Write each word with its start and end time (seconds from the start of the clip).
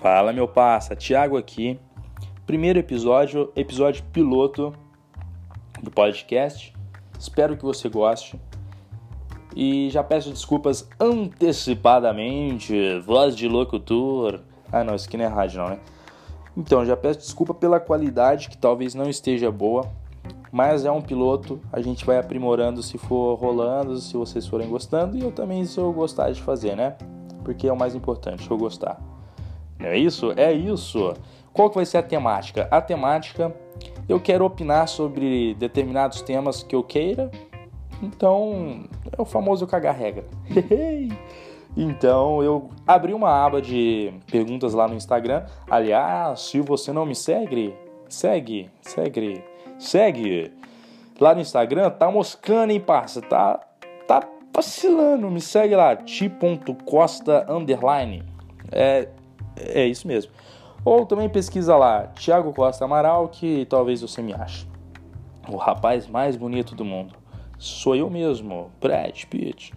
Fala 0.00 0.32
meu 0.32 0.46
passa, 0.46 0.94
Thiago 0.94 1.36
aqui. 1.36 1.76
Primeiro 2.46 2.78
episódio, 2.78 3.50
episódio 3.56 4.04
piloto 4.12 4.72
do 5.82 5.90
podcast. 5.90 6.72
Espero 7.18 7.56
que 7.56 7.64
você 7.64 7.88
goste. 7.88 8.40
E 9.56 9.90
já 9.90 10.04
peço 10.04 10.30
desculpas 10.30 10.88
antecipadamente, 11.00 13.00
voz 13.00 13.34
de 13.34 13.48
locutor. 13.48 14.38
Ah 14.70 14.84
não, 14.84 14.94
isso 14.94 15.08
aqui 15.08 15.16
não 15.16 15.24
é 15.24 15.28
rádio 15.28 15.62
não, 15.62 15.70
né? 15.70 15.80
Então, 16.56 16.86
já 16.86 16.96
peço 16.96 17.18
desculpa 17.18 17.52
pela 17.52 17.80
qualidade 17.80 18.48
que 18.48 18.56
talvez 18.56 18.94
não 18.94 19.10
esteja 19.10 19.50
boa, 19.50 19.90
mas 20.52 20.84
é 20.84 20.92
um 20.92 21.02
piloto, 21.02 21.60
a 21.72 21.80
gente 21.80 22.06
vai 22.06 22.18
aprimorando 22.18 22.84
se 22.84 22.98
for 22.98 23.34
rolando, 23.34 23.96
se 23.96 24.16
vocês 24.16 24.46
forem 24.46 24.68
gostando 24.68 25.18
e 25.18 25.22
eu 25.22 25.32
também 25.32 25.64
se 25.64 25.76
eu 25.76 25.92
gostar 25.92 26.30
de 26.30 26.40
fazer, 26.40 26.76
né? 26.76 26.96
Porque 27.42 27.66
é 27.66 27.72
o 27.72 27.76
mais 27.76 27.96
importante, 27.96 28.48
eu 28.48 28.56
gostar. 28.56 29.17
É 29.80 29.96
isso? 29.96 30.32
É 30.36 30.52
isso. 30.52 31.14
Qual 31.52 31.68
que 31.68 31.76
vai 31.76 31.86
ser 31.86 31.98
a 31.98 32.02
temática? 32.02 32.68
A 32.70 32.80
temática, 32.80 33.54
eu 34.08 34.20
quero 34.20 34.44
opinar 34.44 34.88
sobre 34.88 35.54
determinados 35.54 36.22
temas 36.22 36.62
que 36.62 36.74
eu 36.74 36.82
queira. 36.82 37.30
Então, 38.02 38.84
é 39.16 39.20
o 39.20 39.24
famoso 39.24 39.66
cagar 39.66 39.94
regra. 39.94 40.24
então, 41.76 42.42
eu 42.42 42.70
abri 42.86 43.12
uma 43.12 43.30
aba 43.30 43.60
de 43.60 44.12
perguntas 44.30 44.72
lá 44.72 44.86
no 44.86 44.94
Instagram. 44.94 45.46
Aliás, 45.68 46.42
se 46.42 46.60
você 46.60 46.92
não 46.92 47.04
me 47.04 47.14
segue, 47.14 47.74
segue, 48.08 48.70
segue, 48.82 49.42
segue. 49.78 50.52
Lá 51.20 51.34
no 51.34 51.40
Instagram, 51.40 51.90
tá 51.90 52.10
moscando, 52.10 52.72
hein, 52.72 52.80
parça? 52.80 53.20
Tá, 53.20 53.60
tá 54.06 54.22
vacilando. 54.54 55.28
Me 55.28 55.40
segue 55.40 55.74
lá, 55.74 55.96
ti.costa. 55.96 57.46
É, 58.70 59.08
é 59.60 59.86
isso 59.86 60.06
mesmo. 60.06 60.32
Ou 60.84 61.04
também 61.04 61.28
pesquisa 61.28 61.76
lá, 61.76 62.04
Thiago 62.14 62.52
Costa 62.52 62.84
Amaral, 62.84 63.28
que 63.28 63.66
talvez 63.68 64.00
você 64.00 64.22
me 64.22 64.32
ache. 64.32 64.66
O 65.48 65.56
rapaz 65.56 66.06
mais 66.06 66.36
bonito 66.36 66.74
do 66.74 66.84
mundo. 66.84 67.14
Sou 67.58 67.96
eu 67.96 68.08
mesmo, 68.08 68.70
Brad 68.80 69.24
Pitt. 69.24 69.72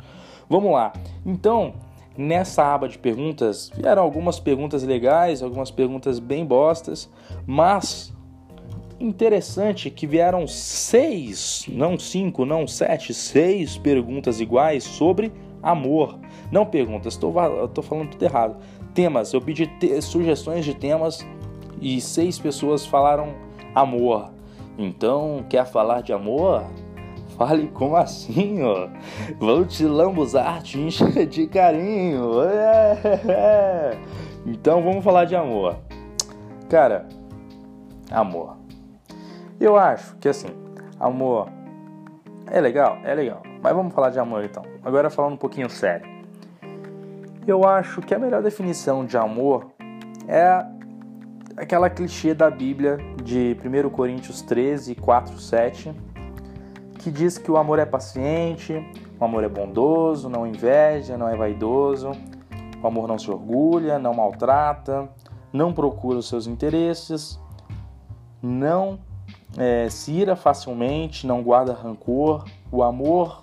Vamos 0.49 0.71
lá. 0.71 0.93
Então, 1.25 1.73
nessa 2.17 2.63
aba 2.63 2.87
de 2.87 2.97
perguntas, 2.97 3.71
vieram 3.73 4.03
algumas 4.03 4.39
perguntas 4.39 4.83
legais, 4.83 5.41
algumas 5.41 5.71
perguntas 5.71 6.19
bem 6.19 6.45
bostas, 6.45 7.09
mas 7.45 8.13
interessante 8.99 9.89
que 9.89 10.05
vieram 10.05 10.45
seis, 10.45 11.65
não 11.67 11.97
cinco, 11.97 12.45
não 12.45 12.67
sete, 12.67 13.13
seis 13.13 13.77
perguntas 13.77 14.39
iguais 14.39 14.83
sobre 14.83 15.31
amor. 15.63 16.19
Não 16.51 16.65
perguntas, 16.65 17.13
estou 17.13 17.83
falando 17.83 18.11
tudo 18.11 18.23
errado. 18.23 18.57
Temas, 18.93 19.33
eu 19.33 19.41
pedi 19.41 19.67
te 19.67 20.01
sugestões 20.01 20.65
de 20.65 20.73
temas 20.73 21.25
e 21.81 21.99
seis 22.01 22.37
pessoas 22.37 22.85
falaram 22.85 23.33
amor. 23.73 24.31
Então, 24.77 25.45
quer 25.49 25.65
falar 25.65 26.01
de 26.01 26.13
amor? 26.13 26.63
Fale 27.37 27.67
como 27.69 27.95
assim, 27.95 28.61
ó? 28.61 28.87
Vou 29.39 29.65
te 29.65 29.85
lambuzar, 29.85 30.61
te 30.61 30.79
encher 30.79 31.25
de 31.25 31.47
carinho. 31.47 32.41
É. 32.43 33.97
Então 34.43 34.81
vamos 34.81 35.03
falar 35.03 35.25
de 35.25 35.35
amor. 35.35 35.77
Cara, 36.67 37.07
amor. 38.09 38.57
Eu 39.59 39.77
acho 39.77 40.15
que 40.15 40.27
assim, 40.27 40.49
amor 40.99 41.47
é 42.47 42.59
legal, 42.59 42.97
é 43.03 43.13
legal. 43.13 43.41
Mas 43.61 43.73
vamos 43.73 43.93
falar 43.93 44.09
de 44.09 44.19
amor 44.19 44.43
então. 44.43 44.63
Agora 44.83 45.09
falando 45.09 45.33
um 45.33 45.37
pouquinho 45.37 45.69
sério. 45.69 46.20
Eu 47.47 47.67
acho 47.67 48.01
que 48.01 48.13
a 48.13 48.19
melhor 48.19 48.43
definição 48.43 49.03
de 49.03 49.17
amor 49.17 49.71
é 50.27 50.63
aquela 51.57 51.89
clichê 51.89 52.35
da 52.35 52.51
Bíblia 52.51 52.97
de 53.23 53.57
1 53.65 53.89
Coríntios 53.89 54.43
13, 54.43 54.93
4, 54.93 55.39
7, 55.39 55.91
que 56.99 57.09
diz 57.09 57.39
que 57.39 57.49
o 57.49 57.57
amor 57.57 57.79
é 57.79 57.85
paciente, 57.85 58.85
o 59.19 59.25
amor 59.25 59.43
é 59.43 59.49
bondoso, 59.49 60.29
não 60.29 60.45
inveja, 60.45 61.17
não 61.17 61.27
é 61.27 61.35
vaidoso, 61.35 62.11
o 62.81 62.87
amor 62.87 63.07
não 63.07 63.17
se 63.17 63.29
orgulha, 63.31 63.97
não 63.97 64.13
maltrata, 64.13 65.09
não 65.51 65.73
procura 65.73 66.19
os 66.19 66.29
seus 66.29 66.45
interesses, 66.45 67.39
não 68.39 68.99
é, 69.57 69.89
se 69.89 70.11
ira 70.11 70.35
facilmente, 70.35 71.25
não 71.25 71.41
guarda 71.41 71.73
rancor, 71.73 72.45
o 72.71 72.83
amor 72.83 73.40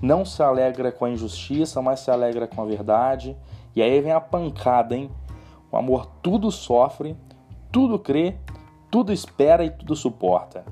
não 0.00 0.24
se 0.24 0.42
alegra 0.42 0.90
com 0.90 1.04
a 1.04 1.10
injustiça, 1.10 1.82
mas 1.82 2.00
se 2.00 2.10
alegra 2.10 2.46
com 2.46 2.62
a 2.62 2.64
verdade. 2.64 3.36
E 3.74 3.82
aí 3.82 4.00
vem 4.00 4.12
a 4.12 4.20
pancada, 4.20 4.94
hein? 4.96 5.10
O 5.70 5.76
amor 5.76 6.06
tudo 6.22 6.50
sofre, 6.50 7.16
tudo 7.70 7.98
crê, 7.98 8.36
tudo 8.90 9.12
espera 9.12 9.64
e 9.64 9.70
tudo 9.70 9.94
suporta. 9.94 10.64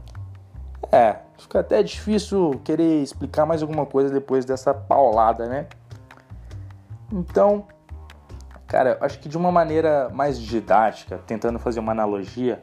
É, 0.90 1.18
fica 1.38 1.60
até 1.60 1.82
difícil 1.82 2.60
querer 2.64 3.02
explicar 3.02 3.44
mais 3.46 3.62
alguma 3.62 3.84
coisa 3.84 4.12
depois 4.12 4.44
dessa 4.44 4.72
paulada, 4.72 5.46
né? 5.46 5.66
Então, 7.12 7.66
cara, 8.66 8.98
acho 9.00 9.18
que 9.20 9.28
de 9.28 9.36
uma 9.36 9.52
maneira 9.52 10.08
mais 10.08 10.38
didática, 10.38 11.18
tentando 11.26 11.58
fazer 11.58 11.80
uma 11.80 11.92
analogia, 11.92 12.62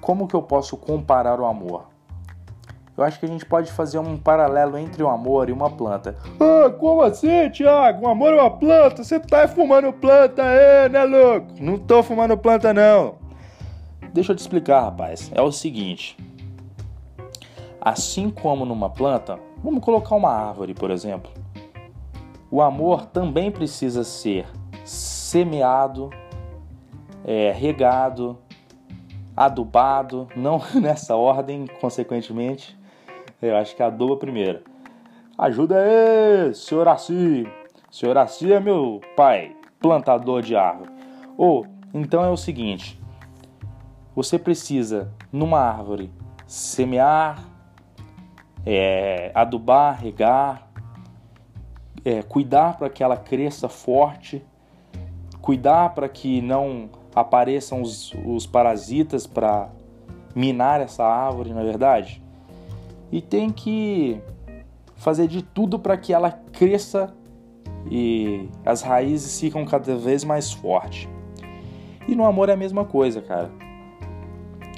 como 0.00 0.26
que 0.26 0.34
eu 0.34 0.42
posso 0.42 0.76
comparar 0.76 1.38
o 1.38 1.44
amor? 1.44 1.91
Eu 2.96 3.04
acho 3.04 3.18
que 3.18 3.24
a 3.24 3.28
gente 3.28 3.46
pode 3.46 3.72
fazer 3.72 3.98
um 3.98 4.18
paralelo 4.18 4.76
entre 4.76 5.02
o 5.02 5.08
amor 5.08 5.48
e 5.48 5.52
uma 5.52 5.70
planta. 5.70 6.14
Ah, 6.38 6.70
como 6.70 7.00
assim, 7.00 7.48
Thiago? 7.50 8.04
Um 8.04 8.10
amor 8.10 8.34
é 8.34 8.40
uma 8.40 8.50
planta? 8.50 9.02
Você 9.02 9.18
tá 9.18 9.48
fumando 9.48 9.92
planta 9.94 10.42
aí, 10.42 10.90
né, 10.90 11.04
louco? 11.04 11.54
Não 11.58 11.78
tô 11.78 12.02
fumando 12.02 12.36
planta, 12.36 12.74
não. 12.74 13.14
Deixa 14.12 14.32
eu 14.32 14.36
te 14.36 14.40
explicar, 14.40 14.82
rapaz. 14.82 15.30
É 15.34 15.40
o 15.40 15.50
seguinte. 15.50 16.18
Assim 17.80 18.28
como 18.28 18.66
numa 18.66 18.90
planta, 18.90 19.38
vamos 19.64 19.82
colocar 19.82 20.14
uma 20.14 20.30
árvore, 20.30 20.74
por 20.74 20.90
exemplo. 20.90 21.30
O 22.50 22.60
amor 22.60 23.06
também 23.06 23.50
precisa 23.50 24.04
ser 24.04 24.46
semeado, 24.84 26.10
é, 27.24 27.50
regado, 27.52 28.38
adubado, 29.34 30.28
não 30.36 30.60
nessa 30.78 31.16
ordem, 31.16 31.66
consequentemente, 31.80 32.78
eu 33.42 33.56
acho 33.56 33.74
que 33.74 33.82
aduba 33.82 34.16
primeiro. 34.16 34.60
Ajuda 35.36 35.76
aí, 35.78 36.54
senhor 36.54 36.86
Assi. 36.86 37.46
Senhor 37.90 38.16
Assi 38.16 38.52
é 38.52 38.60
meu 38.60 39.00
pai, 39.16 39.56
plantador 39.80 40.40
de 40.40 40.54
árvore. 40.54 40.90
Ou, 41.36 41.66
então 41.92 42.24
é 42.24 42.28
o 42.28 42.36
seguinte: 42.36 43.00
você 44.14 44.38
precisa, 44.38 45.12
numa 45.32 45.58
árvore, 45.58 46.12
semear, 46.46 47.42
é, 48.64 49.32
adubar, 49.34 50.00
regar, 50.00 50.68
é, 52.04 52.22
cuidar 52.22 52.76
para 52.76 52.88
que 52.88 53.02
ela 53.02 53.16
cresça 53.16 53.68
forte, 53.68 54.44
cuidar 55.40 55.94
para 55.94 56.08
que 56.08 56.40
não 56.40 56.90
apareçam 57.14 57.82
os, 57.82 58.14
os 58.24 58.46
parasitas 58.46 59.26
para 59.26 59.68
minar 60.34 60.80
essa 60.80 61.04
árvore, 61.04 61.52
na 61.52 61.60
é 61.60 61.64
verdade? 61.64 62.22
E 63.12 63.20
tem 63.20 63.50
que 63.50 64.18
fazer 64.96 65.28
de 65.28 65.42
tudo 65.42 65.78
para 65.78 65.96
que 65.96 66.14
ela 66.14 66.30
cresça 66.30 67.14
e 67.90 68.48
as 68.64 68.80
raízes 68.80 69.38
ficam 69.38 69.64
cada 69.66 69.94
vez 69.96 70.24
mais 70.24 70.50
fortes. 70.50 71.08
E 72.08 72.16
no 72.16 72.24
amor 72.24 72.48
é 72.48 72.52
a 72.54 72.56
mesma 72.56 72.84
coisa, 72.84 73.20
cara. 73.20 73.50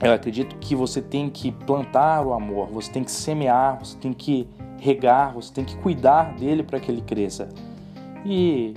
Eu 0.02 0.12
acredito 0.12 0.56
que 0.56 0.74
você 0.74 1.00
tem 1.00 1.30
que 1.30 1.52
plantar 1.52 2.26
o 2.26 2.32
amor, 2.32 2.68
você 2.68 2.90
tem 2.90 3.04
que 3.04 3.10
semear, 3.10 3.78
você 3.78 3.96
tem 3.96 4.12
que 4.12 4.48
regar, 4.78 5.32
você 5.32 5.52
tem 5.52 5.64
que 5.64 5.76
cuidar 5.76 6.34
dele 6.34 6.62
para 6.62 6.80
que 6.80 6.90
ele 6.90 7.00
cresça. 7.00 7.48
E 8.24 8.74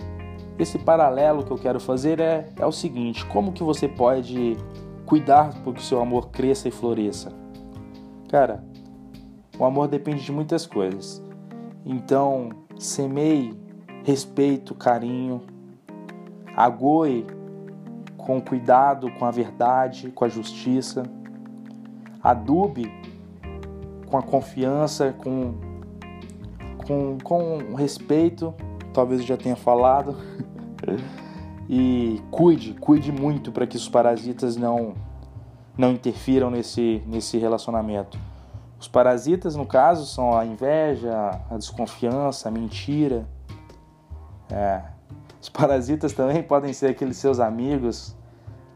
esse 0.60 0.78
paralelo 0.78 1.44
que 1.44 1.52
eu 1.52 1.58
quero 1.58 1.80
fazer 1.80 2.20
é, 2.20 2.50
é 2.58 2.66
o 2.66 2.72
seguinte: 2.72 3.26
como 3.26 3.52
que 3.52 3.64
você 3.64 3.88
pode 3.88 4.56
cuidar 5.06 5.54
para 5.64 5.74
que 5.74 5.80
o 5.80 5.84
seu 5.84 6.00
amor 6.00 6.30
cresça 6.30 6.68
e 6.68 6.72
floresça? 6.72 7.32
Cara, 8.30 8.64
o 9.60 9.66
amor 9.66 9.88
depende 9.88 10.24
de 10.24 10.32
muitas 10.32 10.66
coisas. 10.66 11.22
Então, 11.86 12.50
semeie 12.78 13.58
respeito, 14.04 14.76
carinho, 14.76 15.42
agoe 16.56 17.26
com 18.18 18.42
cuidado, 18.42 19.12
com 19.12 19.26
a 19.26 19.32
verdade, 19.32 20.12
com 20.12 20.26
a 20.26 20.28
justiça, 20.28 21.04
adube 22.22 22.92
com 24.08 24.18
a 24.18 24.22
confiança, 24.22 25.14
com, 25.14 25.54
com, 26.78 27.18
com 27.24 27.76
respeito, 27.76 28.54
talvez 28.94 29.22
eu 29.22 29.28
já 29.28 29.38
tenha 29.38 29.56
falado, 29.56 30.16
e 31.70 32.22
cuide, 32.32 32.74
cuide 32.74 33.12
muito 33.12 33.52
para 33.52 33.68
que 33.68 33.76
os 33.76 33.88
parasitas 33.88 34.56
não, 34.56 34.94
não 35.78 35.92
interfiram 35.92 36.50
nesse, 36.50 37.02
nesse 37.06 37.38
relacionamento. 37.38 38.18
Os 38.80 38.88
parasitas, 38.88 39.56
no 39.56 39.66
caso, 39.66 40.06
são 40.06 40.38
a 40.38 40.46
inveja, 40.46 41.12
a 41.50 41.58
desconfiança, 41.58 42.48
a 42.48 42.52
mentira. 42.52 43.28
É. 44.52 44.82
Os 45.42 45.50
parasitas 45.50 46.14
também 46.14 46.42
podem 46.44 46.74
ser 46.74 46.88
aqueles 46.88 47.18
seus 47.18 47.40
amigos 47.40 48.16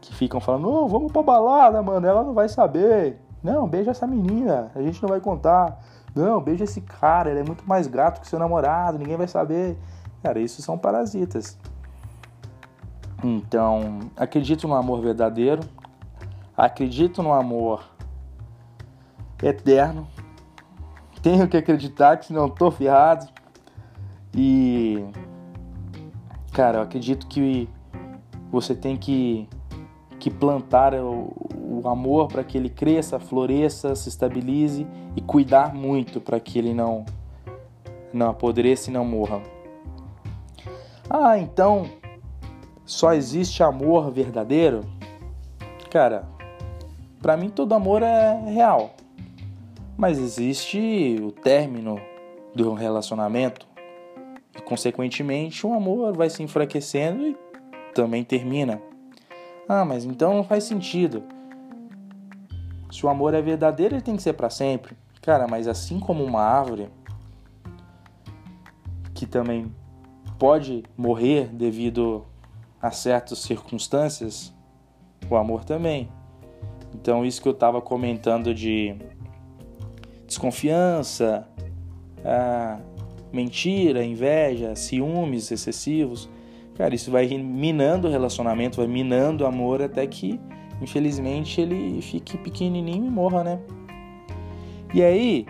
que 0.00 0.14
ficam 0.14 0.40
falando: 0.40 0.70
Não, 0.70 0.88
vamos 0.88 1.12
pra 1.12 1.22
balada, 1.22 1.80
mano, 1.82 2.06
ela 2.06 2.24
não 2.24 2.34
vai 2.34 2.48
saber. 2.48 3.20
Não, 3.42 3.68
beija 3.68 3.90
essa 3.90 4.06
menina, 4.06 4.70
a 4.74 4.82
gente 4.82 5.02
não 5.02 5.08
vai 5.08 5.20
contar. 5.20 5.80
Não, 6.14 6.40
beija 6.40 6.64
esse 6.64 6.80
cara, 6.80 7.30
ele 7.30 7.40
é 7.40 7.44
muito 7.44 7.66
mais 7.66 7.86
gato 7.86 8.20
que 8.20 8.28
seu 8.28 8.38
namorado, 8.38 8.98
ninguém 8.98 9.16
vai 9.16 9.26
saber. 9.26 9.76
Cara, 10.22 10.38
isso 10.38 10.62
são 10.62 10.78
parasitas. 10.78 11.58
Então, 13.24 14.00
acredito 14.16 14.68
no 14.68 14.74
amor 14.74 15.00
verdadeiro, 15.00 15.62
acredito 16.56 17.22
no 17.22 17.32
amor 17.32 17.84
eterno. 19.42 20.06
Tenho 21.22 21.46
que 21.48 21.56
acreditar 21.56 22.16
que 22.16 22.26
senão 22.26 22.48
tô 22.48 22.70
ferrado. 22.70 23.28
E 24.34 25.04
cara, 26.52 26.78
eu 26.78 26.82
acredito 26.82 27.26
que 27.26 27.68
você 28.50 28.74
tem 28.74 28.96
que, 28.96 29.48
que 30.18 30.30
plantar 30.30 30.94
o, 30.94 31.32
o 31.54 31.88
amor 31.88 32.28
para 32.28 32.44
que 32.44 32.58
ele 32.58 32.68
cresça, 32.68 33.18
floresça, 33.18 33.94
se 33.94 34.08
estabilize 34.08 34.86
e 35.16 35.20
cuidar 35.20 35.74
muito 35.74 36.20
para 36.20 36.38
que 36.38 36.58
ele 36.58 36.74
não 36.74 37.04
não 38.12 38.28
apodreça 38.28 38.90
e 38.90 38.92
não 38.92 39.06
morra. 39.06 39.40
Ah, 41.08 41.38
então 41.38 41.88
só 42.84 43.14
existe 43.14 43.62
amor 43.62 44.10
verdadeiro? 44.10 44.82
Cara, 45.90 46.28
para 47.22 47.36
mim 47.36 47.48
todo 47.48 47.72
amor 47.72 48.02
é 48.02 48.38
real. 48.50 48.94
Mas 50.02 50.18
existe 50.18 51.16
o 51.22 51.30
término 51.30 51.96
do 52.52 52.74
relacionamento 52.74 53.64
e 54.52 54.60
consequentemente 54.60 55.64
o 55.64 55.72
amor 55.72 56.12
vai 56.16 56.28
se 56.28 56.42
enfraquecendo 56.42 57.24
e 57.24 57.36
também 57.94 58.24
termina. 58.24 58.82
Ah, 59.68 59.84
mas 59.84 60.04
então 60.04 60.34
não 60.34 60.42
faz 60.42 60.64
sentido. 60.64 61.22
Se 62.90 63.06
o 63.06 63.08
amor 63.08 63.32
é 63.32 63.40
verdadeiro, 63.40 63.94
ele 63.94 64.02
tem 64.02 64.16
que 64.16 64.24
ser 64.24 64.32
para 64.32 64.50
sempre. 64.50 64.96
Cara, 65.20 65.46
mas 65.46 65.68
assim 65.68 66.00
como 66.00 66.24
uma 66.24 66.42
árvore 66.42 66.88
que 69.14 69.24
também 69.24 69.72
pode 70.36 70.82
morrer 70.98 71.46
devido 71.46 72.26
a 72.80 72.90
certas 72.90 73.38
circunstâncias, 73.38 74.52
o 75.30 75.36
amor 75.36 75.62
também. 75.62 76.10
Então, 76.92 77.24
isso 77.24 77.40
que 77.40 77.46
eu 77.46 77.52
estava 77.52 77.80
comentando 77.80 78.52
de 78.52 78.96
desconfiança, 80.32 81.46
mentira, 83.32 84.04
inveja, 84.04 84.74
ciúmes 84.74 85.50
excessivos, 85.50 86.28
cara, 86.74 86.94
isso 86.94 87.10
vai 87.10 87.26
minando 87.38 88.08
o 88.08 88.10
relacionamento, 88.10 88.78
vai 88.78 88.86
minando 88.86 89.44
o 89.44 89.46
amor 89.46 89.82
até 89.82 90.06
que, 90.06 90.40
infelizmente, 90.80 91.60
ele 91.60 92.00
fique 92.00 92.38
pequenininho 92.38 93.06
e 93.06 93.10
morra, 93.10 93.44
né? 93.44 93.60
E 94.94 95.02
aí, 95.02 95.46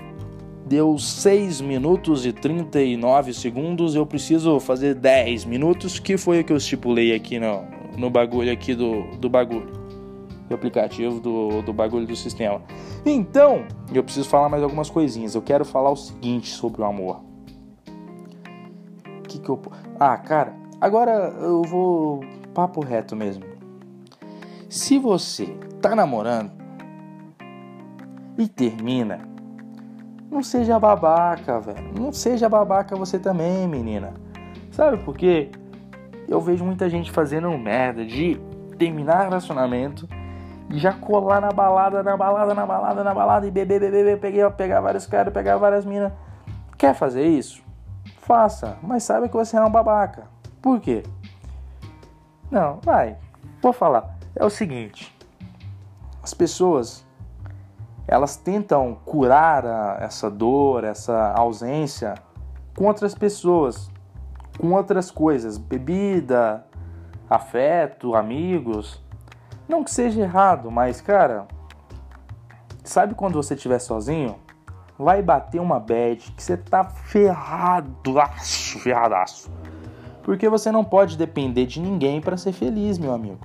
deu 0.67 0.99
6 0.99 1.61
minutos 1.61 2.27
e 2.27 2.33
39 2.33 3.35
segundos, 3.35 3.95
eu 3.95 4.07
preciso 4.07 4.59
fazer 4.61 4.95
10 4.95 5.45
minutos, 5.45 5.99
que 5.99 6.17
foi 6.17 6.41
o 6.41 6.45
que 6.45 6.53
eu 6.53 6.57
estipulei 6.57 7.15
aqui 7.15 7.39
no, 7.39 7.65
no 7.97 8.11
bagulho 8.11 8.53
aqui 8.53 8.75
do, 8.75 9.03
do 9.19 9.29
bagulho. 9.29 9.81
Do 10.49 10.55
aplicativo 10.55 11.19
do, 11.19 11.63
do 11.63 11.73
bagulho 11.73 12.07
do 12.07 12.15
sistema. 12.15 12.61
Então, 13.05 13.67
eu 13.93 14.05
preciso 14.05 14.29
falar 14.29 14.49
mais 14.49 14.63
algumas 14.63 14.89
coisinhas. 14.89 15.35
Eu 15.35 15.43
quero 15.43 15.65
falar 15.65 15.91
o 15.91 15.97
seguinte 15.97 16.51
sobre 16.51 16.83
o 16.83 16.85
amor. 16.85 17.21
Que 19.29 19.39
que 19.39 19.49
eu... 19.49 19.61
Ah, 19.99 20.17
cara, 20.17 20.55
agora 20.81 21.13
eu 21.41 21.63
vou 21.63 22.21
papo 22.55 22.81
reto 22.81 23.17
mesmo. 23.17 23.45
Se 24.69 24.99
você 24.99 25.47
tá 25.81 25.95
namorando 25.95 26.53
e 28.39 28.47
termina 28.47 29.33
não 30.33 30.43
seja 30.43 30.79
babaca, 30.79 31.61
velho. 31.61 31.93
Não 31.95 32.11
seja 32.11 32.49
babaca 32.49 32.97
você 32.97 33.19
também, 33.19 33.69
menina. 33.69 34.15
Sabe 34.71 34.97
por 35.05 35.15
quê? 35.15 35.51
Eu 36.27 36.41
vejo 36.41 36.65
muita 36.65 36.89
gente 36.89 37.11
fazendo 37.11 37.51
merda 37.59 38.03
de 38.03 38.41
terminar 38.79 39.25
relacionamento 39.25 40.09
já 40.73 40.93
colar 40.93 41.41
na 41.41 41.51
balada, 41.51 42.03
na 42.03 42.17
balada, 42.17 42.55
na 42.55 42.67
balada, 42.67 43.05
na 43.05 43.15
balada 43.15 43.47
e 43.47 43.51
beber, 43.51 43.81
beber, 43.81 44.05
beber, 44.05 44.21
pegar, 44.21 44.51
pegar 44.51 44.81
vários 44.81 45.07
caras, 45.07 45.33
pegar 45.33 45.57
várias 45.57 45.85
minas. 45.85 46.13
Quer 46.77 46.95
fazer 46.95 47.27
isso? 47.27 47.63
Faça, 48.19 48.77
mas 48.83 49.05
saiba 49.05 49.29
que 49.29 49.35
você 49.35 49.57
é 49.57 49.63
um 49.63 49.71
babaca. 49.71 50.25
Por 50.61 50.81
quê? 50.81 51.03
Não, 52.51 52.79
vai. 52.83 53.17
Vou 53.61 53.73
falar. 53.73 54.17
É 54.35 54.45
o 54.45 54.51
seguinte: 54.51 55.15
as 56.23 56.33
pessoas 56.33 57.05
elas 58.07 58.37
tentam 58.37 58.97
curar 59.05 59.65
a, 59.65 59.99
essa 60.01 60.31
dor, 60.31 60.85
essa 60.85 61.33
ausência 61.33 62.15
com 62.77 62.87
outras 62.87 63.15
pessoas, 63.15 63.91
com 64.59 64.73
outras 64.73 65.11
coisas, 65.11 65.59
bebida, 65.59 66.65
afeto, 67.29 68.15
amigos. 68.15 69.02
Não 69.73 69.83
que 69.83 69.91
seja 69.91 70.21
errado, 70.21 70.71
mas 70.71 71.01
cara, 71.01 71.49
sabe 72.85 73.15
quando 73.15 73.43
você 73.43 73.55
estiver 73.55 73.79
sozinho? 73.79 74.37
Vai 74.99 75.23
bater 75.23 75.63
uma 75.63 75.81
bad 75.81 76.19
que 76.37 76.43
você 76.43 76.59
tá 76.59 76.85
ferradaço, 76.85 78.79
ferradaço. 78.81 79.51
Porque 80.23 80.47
você 80.47 80.71
não 80.71 80.85
pode 80.85 81.17
depender 81.17 81.65
de 81.65 81.81
ninguém 81.81 82.21
para 82.21 82.37
ser 82.37 82.53
feliz, 82.53 82.99
meu 82.99 83.15
amigo. 83.15 83.39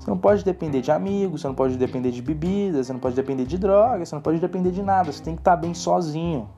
Você 0.00 0.10
não 0.10 0.18
pode 0.18 0.44
depender 0.44 0.80
de 0.80 0.90
amigos, 0.90 1.40
você 1.40 1.46
não 1.46 1.54
pode 1.54 1.76
depender 1.76 2.10
de 2.10 2.20
bebidas, 2.20 2.88
você 2.88 2.92
não 2.92 2.98
pode 2.98 3.14
depender 3.14 3.44
de 3.44 3.58
drogas, 3.58 4.08
você 4.08 4.16
não 4.16 4.22
pode 4.22 4.40
depender 4.40 4.72
de 4.72 4.82
nada. 4.82 5.12
Você 5.12 5.22
tem 5.22 5.36
que 5.36 5.40
estar 5.40 5.54
bem 5.54 5.72
sozinho. 5.72 6.50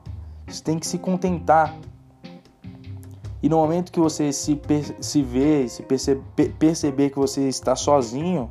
Você 0.47 0.63
tem 0.63 0.79
que 0.79 0.87
se 0.87 0.97
contentar. 0.97 1.75
E 3.43 3.47
no 3.47 3.57
momento 3.57 3.91
que 3.91 3.99
você 3.99 4.33
se, 4.33 4.59
se 4.99 5.21
vê, 5.21 5.67
se 5.67 5.83
percebe, 5.83 6.23
perceber 6.57 7.11
que 7.11 7.19
você 7.19 7.47
está 7.47 7.75
sozinho, 7.75 8.49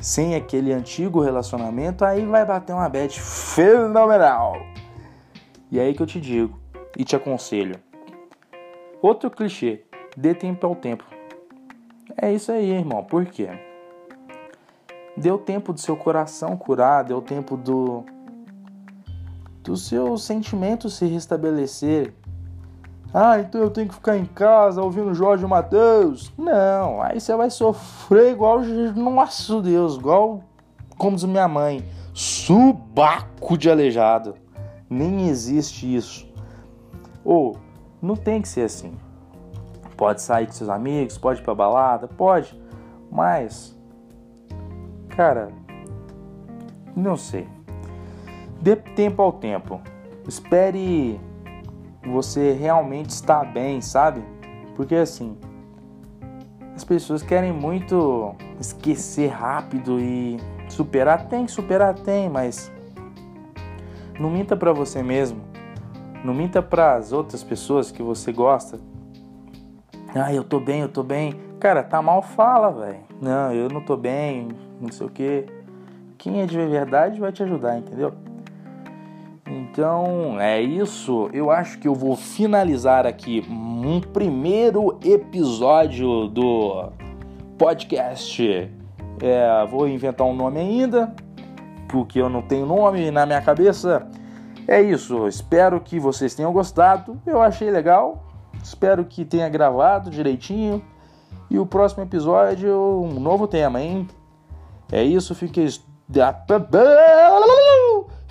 sem 0.00 0.34
aquele 0.34 0.72
antigo 0.72 1.20
relacionamento, 1.20 2.04
aí 2.04 2.24
vai 2.24 2.44
bater 2.44 2.72
uma 2.72 2.88
bad 2.88 3.20
fenomenal. 3.20 4.56
E 5.70 5.78
é 5.78 5.82
aí 5.82 5.94
que 5.94 6.02
eu 6.02 6.06
te 6.06 6.20
digo 6.20 6.58
e 6.96 7.04
te 7.04 7.14
aconselho. 7.14 7.78
Outro 9.02 9.30
clichê: 9.30 9.84
dê 10.16 10.34
tempo 10.34 10.66
ao 10.66 10.74
tempo. 10.74 11.04
É 12.20 12.32
isso 12.32 12.50
aí, 12.50 12.70
irmão. 12.70 13.04
Por 13.04 13.26
quê? 13.26 13.48
Deu 15.16 15.38
tempo 15.38 15.72
do 15.72 15.80
seu 15.80 15.96
coração 15.96 16.56
curar, 16.56 17.04
deu 17.04 17.20
tempo 17.20 17.56
do 17.56 18.04
dos 19.62 19.86
seus 19.86 20.24
sentimentos 20.24 20.96
se 20.96 21.04
restabelecer. 21.06 22.14
Ah, 23.12 23.40
então 23.40 23.60
eu 23.60 23.70
tenho 23.70 23.88
que 23.88 23.94
ficar 23.94 24.16
em 24.16 24.24
casa 24.24 24.82
ouvindo 24.82 25.12
Jorge 25.14 25.44
Matheus. 25.46 26.32
Não, 26.38 27.02
aí 27.02 27.20
você 27.20 27.34
vai 27.34 27.50
sofrer 27.50 28.32
igual, 28.32 28.60
nosso 28.94 29.60
Deus, 29.60 29.96
igual 29.96 30.42
como 30.96 31.16
diz 31.16 31.24
minha 31.24 31.48
mãe, 31.48 31.84
subaco 32.12 33.56
de 33.58 33.70
aleijado. 33.70 34.34
Nem 34.88 35.28
existe 35.28 35.92
isso. 35.92 36.28
Ou 37.24 37.56
não 38.00 38.16
tem 38.16 38.40
que 38.40 38.48
ser 38.48 38.62
assim. 38.62 38.92
Pode 39.96 40.22
sair 40.22 40.46
com 40.46 40.52
seus 40.52 40.70
amigos, 40.70 41.18
pode 41.18 41.40
ir 41.40 41.44
pra 41.44 41.54
balada, 41.54 42.08
pode, 42.08 42.58
mas 43.10 43.76
Cara, 45.20 45.50
não 46.96 47.16
sei. 47.16 47.46
Dê 48.62 48.76
tempo 48.76 49.20
ao 49.20 49.32
tempo. 49.32 49.80
Espere 50.26 51.20
você 52.04 52.52
realmente 52.52 53.10
estar 53.10 53.44
bem, 53.52 53.80
sabe? 53.80 54.22
Porque 54.76 54.94
assim, 54.94 55.36
as 56.74 56.84
pessoas 56.84 57.22
querem 57.22 57.52
muito 57.52 58.34
esquecer 58.58 59.28
rápido 59.28 60.00
e 60.00 60.38
superar. 60.68 61.28
Tem 61.28 61.46
superar, 61.46 61.94
tem, 61.94 62.28
mas 62.28 62.72
não 64.18 64.30
minta 64.30 64.56
para 64.56 64.72
você 64.72 65.02
mesmo. 65.02 65.42
Não 66.24 66.34
minta 66.34 66.62
para 66.62 66.94
as 66.94 67.12
outras 67.12 67.42
pessoas 67.42 67.90
que 67.90 68.02
você 68.02 68.32
gosta. 68.32 68.78
Ah, 70.14 70.32
eu 70.32 70.42
tô 70.42 70.58
bem, 70.58 70.80
eu 70.80 70.88
tô 70.88 71.02
bem. 71.02 71.34
Cara, 71.58 71.82
tá 71.82 72.00
mal, 72.02 72.22
fala, 72.22 72.70
velho. 72.70 73.00
Não, 73.20 73.52
eu 73.52 73.68
não 73.68 73.82
tô 73.82 73.96
bem, 73.96 74.48
não 74.80 74.90
sei 74.90 75.06
o 75.06 75.10
que. 75.10 75.46
Quem 76.18 76.40
é 76.40 76.46
de 76.46 76.56
verdade 76.56 77.20
vai 77.20 77.32
te 77.32 77.42
ajudar, 77.42 77.78
entendeu? 77.78 78.12
Então 79.50 80.40
é 80.40 80.60
isso. 80.62 81.28
Eu 81.32 81.50
acho 81.50 81.78
que 81.78 81.88
eu 81.88 81.94
vou 81.94 82.14
finalizar 82.14 83.04
aqui 83.04 83.44
um 83.50 84.00
primeiro 84.00 84.98
episódio 85.04 86.28
do 86.28 86.92
podcast. 87.58 88.70
É, 89.20 89.66
vou 89.66 89.88
inventar 89.88 90.26
um 90.26 90.34
nome 90.34 90.60
ainda, 90.60 91.12
porque 91.88 92.20
eu 92.20 92.28
não 92.28 92.42
tenho 92.42 92.64
nome 92.64 93.10
na 93.10 93.26
minha 93.26 93.42
cabeça. 93.42 94.06
É 94.68 94.80
isso. 94.80 95.26
Espero 95.26 95.80
que 95.80 95.98
vocês 95.98 96.32
tenham 96.32 96.52
gostado. 96.52 97.20
Eu 97.26 97.42
achei 97.42 97.70
legal. 97.70 98.22
Espero 98.62 99.04
que 99.04 99.24
tenha 99.24 99.48
gravado 99.48 100.10
direitinho. 100.10 100.80
E 101.50 101.58
o 101.58 101.66
próximo 101.66 102.04
episódio, 102.04 102.72
um 103.02 103.18
novo 103.18 103.48
tema, 103.48 103.82
hein? 103.82 104.06
É 104.92 105.02
isso, 105.02 105.34
fiquem. 105.34 105.66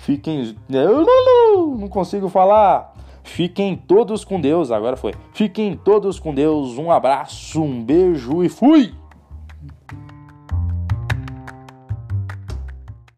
Fiquem. 0.00 0.56
Não 0.68 1.88
consigo 1.88 2.28
falar. 2.28 2.94
Fiquem 3.22 3.76
todos 3.76 4.24
com 4.24 4.40
Deus. 4.40 4.70
Agora 4.70 4.96
foi. 4.96 5.12
Fiquem 5.32 5.76
todos 5.76 6.18
com 6.18 6.34
Deus. 6.34 6.78
Um 6.78 6.90
abraço, 6.90 7.62
um 7.62 7.82
beijo 7.82 8.42
e 8.42 8.48
fui! 8.48 8.94